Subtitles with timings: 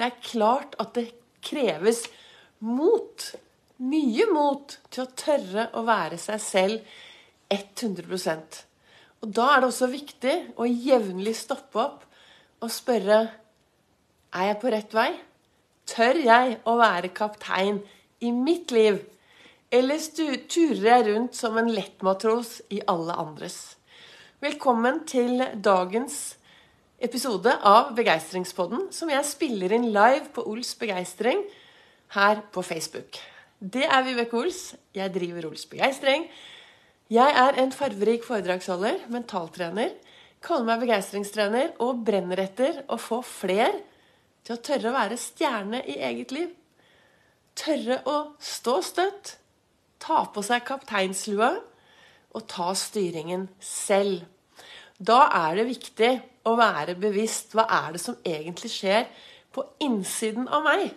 [0.00, 1.10] Det er klart at det
[1.44, 2.06] kreves
[2.64, 3.24] mot.
[3.84, 6.96] Mye mot til å tørre å være seg selv
[7.52, 8.58] 100%
[9.20, 12.02] Og da er det også viktig å jevnlig stoppe opp
[12.60, 13.20] og spørre
[14.36, 15.10] Er jeg på rett vei?
[15.88, 17.80] Tør jeg å være kaptein
[18.24, 19.00] i mitt liv?
[19.72, 23.78] Eller turer jeg rundt som en lettmatros i alle andres?
[24.44, 26.39] Velkommen til dagens
[27.00, 31.40] episode av Begeistringspodden, som jeg spiller inn live på Ols Begeistring
[32.12, 33.16] her på Facebook.
[33.58, 34.74] Det er Vibeke Ols.
[34.92, 36.26] Jeg driver Ols Begeistring.
[37.10, 39.94] Jeg er en farverik foredragsholder, mentaltrener,
[40.44, 43.80] kaller meg begeistringstrener og brenner etter å få fler
[44.44, 46.52] til å tørre å være stjerne i eget liv.
[47.56, 49.34] Tørre å stå støtt
[50.00, 51.54] ta på seg kapteinslua
[52.36, 54.24] og ta styringen selv.
[55.00, 56.12] Da er det viktig
[56.46, 59.08] å være bevisst hva er det som egentlig skjer
[59.54, 60.92] på innsiden av meg.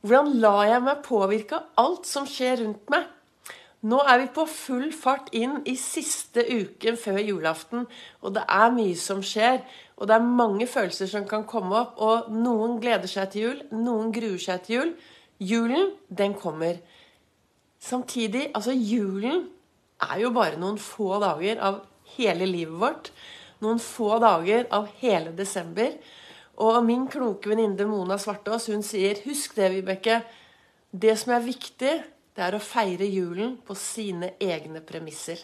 [0.00, 3.08] Hvordan lar jeg meg påvirke av alt som skjer rundt meg?
[3.80, 7.86] Nå er vi på full fart inn i siste uken før julaften,
[8.20, 9.62] og det er mye som skjer.
[9.96, 13.62] Og det er mange følelser som kan komme opp, og noen gleder seg til jul,
[13.72, 14.92] noen gruer seg til jul.
[15.40, 16.76] Julen, den kommer.
[17.80, 19.46] Samtidig, altså julen
[20.04, 21.80] er jo bare noen få dager av
[22.16, 23.12] hele livet vårt.
[23.60, 25.92] Noen få dager av hele desember.
[26.60, 30.20] Og min kloke venninne Mona Svartås hun sier husk det, Vibeke.
[30.90, 31.94] Det som er viktig,
[32.34, 35.40] det er å feire julen på sine egne premisser.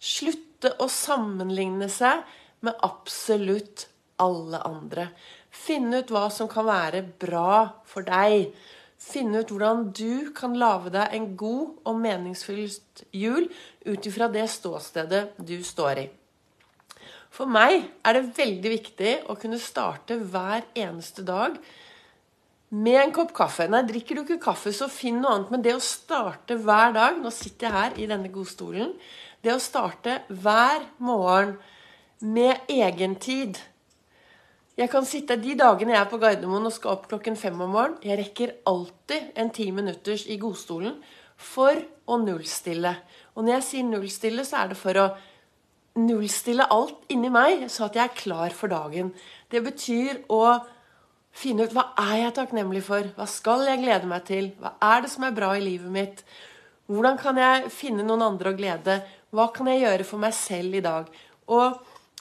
[0.00, 2.22] Slutte å sammenligne seg
[2.64, 3.86] med absolutt
[4.20, 5.08] alle andre.
[5.50, 8.52] Finne ut hva som kan være bra for deg.
[9.00, 13.48] Finne ut hvordan du kan lage deg en god og meningsfylt jul
[13.86, 16.08] ut ifra det ståstedet du står i.
[17.30, 21.56] For meg er det veldig viktig å kunne starte hver eneste dag
[22.70, 23.66] med en kopp kaffe.
[23.70, 25.50] Nei, drikker du ikke kaffe, så finn noe annet.
[25.54, 28.94] Men det å starte hver dag Nå sitter jeg her i denne godstolen.
[29.42, 31.56] Det å starte hver morgen
[32.20, 33.58] med egentid
[34.80, 37.72] jeg kan sitte De dagene jeg er på Gardermoen og skal opp klokken fem om
[37.74, 40.94] morgenen, jeg rekker alltid en ti minutters i godstolen
[41.36, 41.76] for
[42.08, 42.94] å nullstille.
[43.34, 45.06] Og når jeg sier nullstille, så er det for å
[45.98, 49.10] nullstille alt inni meg, så at jeg er klar for dagen.
[49.50, 50.60] Det betyr å
[51.34, 53.10] finne ut hva er jeg takknemlig for?
[53.16, 54.52] Hva skal jeg glede meg til?
[54.60, 56.24] Hva er det som er bra i livet mitt?
[56.90, 59.00] Hvordan kan jeg finne noen andre å glede?
[59.30, 61.10] Hva kan jeg gjøre for meg selv i dag?
[61.50, 61.78] Og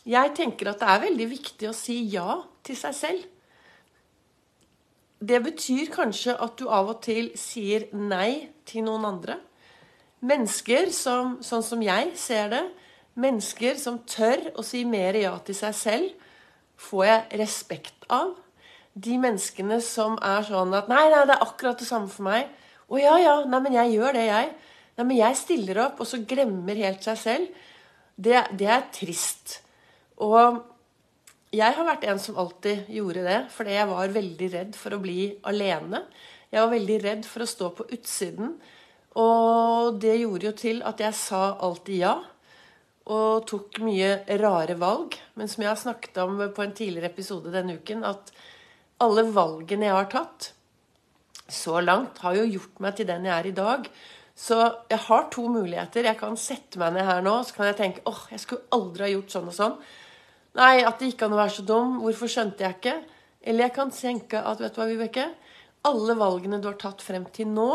[0.10, 3.28] jeg tenker at det er veldig viktig å si ja til seg selv.
[5.20, 9.36] Det betyr kanskje at du av og til sier nei til noen andre.
[10.24, 12.64] Mennesker som, sånn som jeg ser det,
[13.20, 16.30] mennesker som tør å si mer ja til seg selv,
[16.80, 18.34] får jeg respekt av.
[18.96, 22.50] De menneskene som er sånn at 'Nei, nei, det er akkurat det samme for meg.'
[22.90, 23.36] 'Å ja, ja.
[23.46, 24.54] Nei, men jeg gjør det, jeg.'
[24.98, 27.48] 'Nei, men jeg stiller opp', og så glemmer helt seg selv.
[28.18, 29.62] Det, det er trist.
[30.18, 30.64] Og
[31.56, 35.00] jeg har vært en som alltid gjorde det, fordi jeg var veldig redd for å
[35.02, 36.04] bli alene.
[36.52, 38.58] Jeg var veldig redd for å stå på utsiden.
[39.18, 42.14] Og det gjorde jo til at jeg sa alltid ja.
[43.10, 45.18] Og tok mye rare valg.
[45.40, 48.32] Men som jeg har snakket om på en tidligere episode denne uken, at
[49.02, 50.52] alle valgene jeg har tatt
[51.50, 53.88] så langt, har jo gjort meg til den jeg er i dag.
[54.40, 56.06] Så jeg har to muligheter.
[56.06, 59.08] Jeg kan sette meg ned her nå så kan jeg tenke åh, jeg skulle aldri
[59.08, 59.80] ha gjort sånn og sånn.
[60.60, 61.98] Nei, at det gikk an å være så dum.
[62.04, 62.96] Hvorfor skjønte jeg ikke?
[63.44, 65.26] Eller jeg kan tenke at vet du hva, Vibeke?
[65.90, 67.70] Alle valgene du har tatt frem til nå,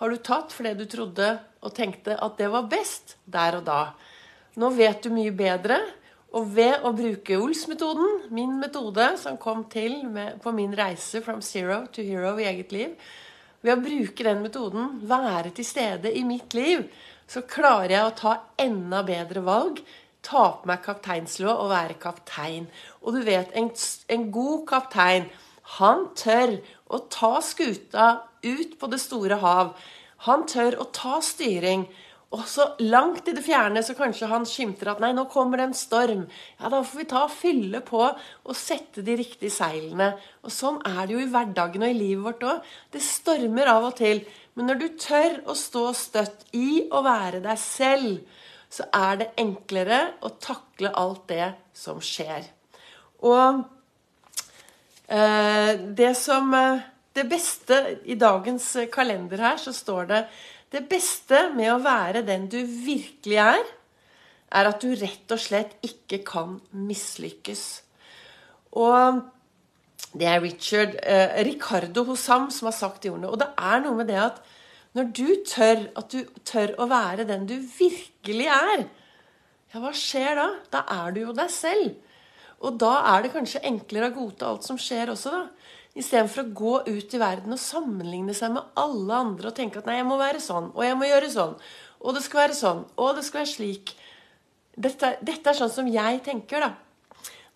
[0.00, 1.30] har du tatt fordi du trodde
[1.64, 3.80] og tenkte at det var best der og da.
[4.56, 5.78] Nå vet du mye bedre.
[6.36, 11.40] Og ved å bruke Ols-metoden, min metode som kom til med, på min reise from
[11.40, 12.96] zero to hero i eget liv
[13.64, 16.84] Ved å bruke den metoden, være til stede i mitt liv,
[17.26, 19.80] så klarer jeg å ta enda bedre valg
[20.26, 22.66] ta på meg kapteinslua og være kaptein.
[23.02, 23.70] Og du vet, en,
[24.12, 25.28] en god kaptein,
[25.78, 28.08] han tør å ta skuta
[28.46, 29.74] ut på det store hav.
[30.26, 31.86] Han tør å ta styring.
[32.34, 35.68] Og så langt i det fjerne så kanskje han skimter at nei, nå kommer det
[35.68, 36.24] en storm.
[36.58, 40.10] Ja, da får vi ta og fylle på og sette de riktige seilene.
[40.42, 42.72] Og sånn er det jo i hverdagen og i livet vårt òg.
[42.90, 44.24] Det stormer av og til.
[44.58, 48.18] Men når du tør å stå støtt i å være deg selv,
[48.74, 52.50] så er det enklere å takle alt det som skjer.
[53.22, 53.62] Og
[55.06, 56.84] eh, det som eh,
[57.16, 60.18] Det beste i dagens kalender her, så står det
[60.76, 63.62] Det beste med å være den du virkelig er,
[64.52, 67.64] er at du rett og slett ikke kan mislykkes.
[68.76, 69.24] Og
[70.16, 73.28] Det er Richard eh, Ricardo Hossam som har sagt de ordene.
[73.28, 74.38] Og det er noe med det at
[74.96, 78.86] når du tør, at du tør å være den du virkelig er,
[79.72, 80.46] ja, hva skjer da?
[80.72, 81.98] Da er du jo deg selv.
[82.64, 85.42] Og da er det kanskje enklere å godta alt som skjer også, da.
[85.96, 89.86] Istedenfor å gå ut i verden og sammenligne seg med alle andre og tenke at
[89.88, 91.54] nei, jeg må være sånn, og jeg må gjøre sånn,
[92.04, 93.94] og det skal være sånn, og det skal være slik.
[94.76, 96.74] Dette, dette er sånn som jeg tenker, da.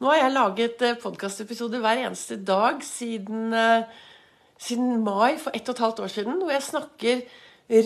[0.01, 4.07] Nå har jeg laget eh, podkastepisoder hver eneste dag siden, eh,
[4.57, 7.21] siden mai for ett og et halvt år siden, hvor jeg snakker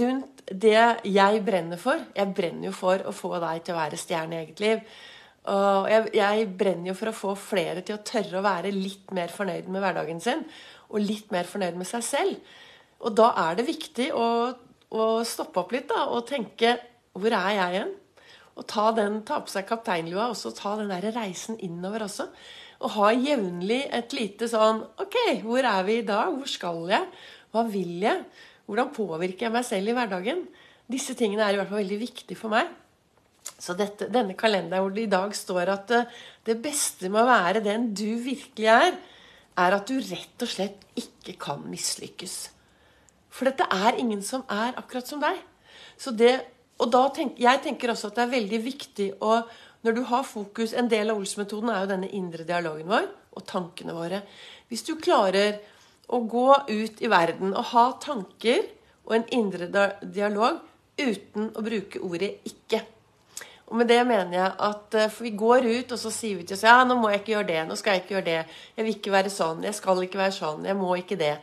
[0.05, 0.77] rundt det
[1.11, 1.99] jeg brenner for.
[2.15, 4.87] Jeg brenner jo for å få deg til å være stjerne i eget liv.
[5.53, 9.11] Og jeg, jeg, brenner jo for å få flere til å tørre å være litt
[9.17, 10.45] mer fornøyd med hverdagen sin.
[10.89, 12.55] Og litt mer fornøyd med seg selv.
[13.05, 14.27] Og da er det viktig å,
[14.89, 16.79] å stoppe opp litt da, og tenke
[17.15, 17.93] Hvor er jeg igjen?
[18.55, 22.29] Og ta, den, ta på seg kapteinlua og ta den der reisen innover også.
[22.85, 26.33] Og ha jevnlig et lite sånn Ok, hvor er vi i dag?
[26.33, 27.11] Hvor skal jeg?
[27.53, 28.25] Hva vil jeg?
[28.65, 30.47] Hvordan påvirker jeg meg selv i hverdagen?
[30.91, 32.71] Disse tingene er i hvert fall veldig viktige for meg.
[33.45, 36.05] Så dette, denne kalenderen hvor det i dag står at det,
[36.55, 38.97] eh, beste med å være den du virkelig er,
[39.57, 42.37] er at du rett og slett ikke kan mislykkes.
[43.35, 45.39] For dette er ingen som er akkurat som deg.
[45.99, 46.41] Så det
[46.83, 49.45] og da tenk, jeg tenker også at det er veldig viktig å
[49.85, 53.05] Når du har fokus En del av Ols-metoden er jo denne indre dialogen vår
[53.37, 54.23] og tankene våre.
[54.71, 55.59] Hvis du klarer
[56.09, 58.63] å gå ut i verden og ha tanker
[59.05, 59.69] og en indre
[60.01, 60.63] dialog
[60.97, 62.94] uten å bruke ordet 'ikke'.
[63.71, 66.47] Og med det mener jeg at eh, For vi går ut, og så sier vi
[66.49, 68.59] til oss ja, nå må jeg ikke gjøre det, nå skal jeg ikke gjøre det,
[68.77, 71.35] jeg vil ikke være sånn, jeg skal ikke være sånn, jeg må ikke det.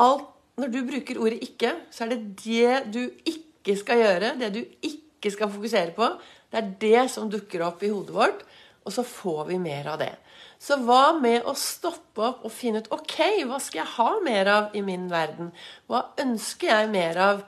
[0.00, 4.54] Alt, når du bruker ordet 'ikke', så er det det du ikke skal gjøre, det
[4.54, 6.08] du ikke skal fokusere på,
[6.50, 8.42] det er det som dukker opp i hodet vårt,
[8.84, 10.14] og så får vi mer av det.
[10.58, 14.50] Så hva med å stoppe opp og finne ut Ok, hva skal jeg ha mer
[14.50, 15.52] av i min verden?
[15.86, 17.44] Hva ønsker jeg mer av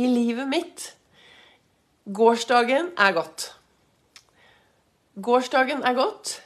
[0.00, 0.86] i livet mitt?
[2.04, 3.46] Gårsdagen er godt.
[5.16, 6.42] Gårsdagen er godt,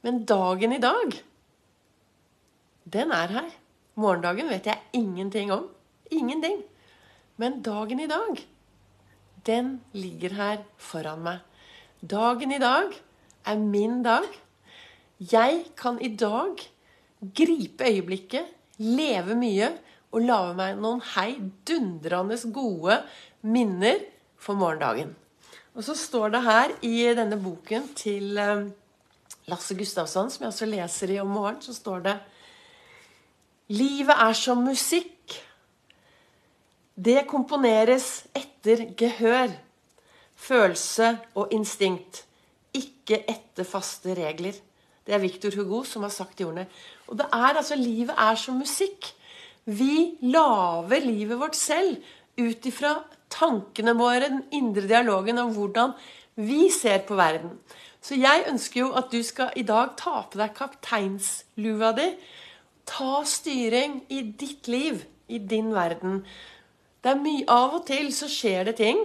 [0.00, 1.12] men dagen i dag,
[2.94, 3.50] den er her.
[3.94, 5.68] Morgendagen vet jeg ingenting om.
[6.10, 6.62] Ingenting.
[7.36, 8.40] Men dagen i dag,
[9.44, 11.44] den ligger her foran meg.
[12.00, 12.96] Dagen i dag
[13.44, 14.24] er min dag.
[15.20, 16.56] Jeg kan i dag
[17.36, 18.48] gripe øyeblikket,
[18.80, 19.74] leve mye
[20.12, 23.02] og lage meg noen heidundrende gode
[23.44, 25.14] minner for morgendagen.
[25.76, 28.68] Og så står det her i denne boken til eh,
[29.50, 32.16] Lasse Gustavsson, som jeg også leser i om morgenen, så står det
[33.76, 35.34] Livet er som musikk.
[36.96, 39.50] Det komponeres etter gehør,
[40.36, 42.22] følelse og instinkt,
[42.76, 44.54] ikke etter faste regler.
[45.06, 46.66] Det er Victor Hugo som har sagt de ordene.
[47.06, 49.12] Og det er altså, Livet er som musikk.
[49.66, 51.98] Vi lager livet vårt selv
[52.38, 52.96] ut ifra
[53.32, 55.94] tankene våre, den indre dialogen om hvordan
[56.36, 57.56] vi ser på verden.
[58.02, 62.10] Så jeg ønsker jo at du skal i dag ta på deg kapteinslua di.
[62.86, 66.20] Ta styring i ditt liv, i din verden.
[67.02, 69.00] Det er mye Av og til så skjer det ting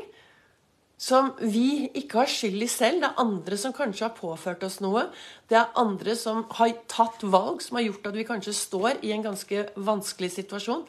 [1.02, 3.02] som vi ikke har skyld i selv.
[3.02, 5.08] Det er andre som kanskje har påført oss noe.
[5.50, 9.16] Det er andre som har tatt valg som har gjort at vi kanskje står i
[9.16, 10.86] en ganske vanskelig situasjon.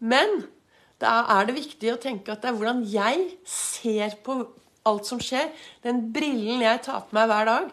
[0.00, 0.46] Men
[1.02, 4.38] da er det viktig å tenke at det er hvordan jeg ser på
[4.88, 5.50] alt som skjer.
[5.84, 7.72] Den brillen jeg tar på meg hver dag,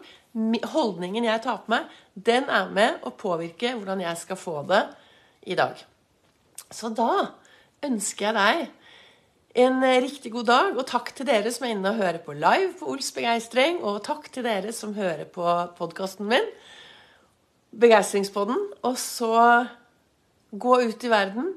[0.74, 4.84] holdningen jeg tar på meg, den er med å påvirke hvordan jeg skal få det
[5.50, 5.78] i dag.
[6.70, 7.30] Så da
[7.86, 8.68] ønsker jeg deg
[9.64, 12.70] en riktig god dag, og takk til dere som er inne og hører på live
[12.78, 15.46] på Ols begeistring, og takk til dere som hører på
[15.78, 16.46] podkasten min,
[17.70, 18.58] Begeistringspodden.
[18.82, 19.66] Og så
[20.50, 21.52] gå ut i verden,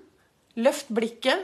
[0.61, 1.41] løft blikket,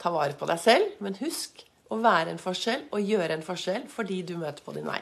[0.00, 3.88] ta vare på deg selv, men husk å være en forskjell og gjøre en forskjell
[3.92, 5.00] for de du møter på din vei.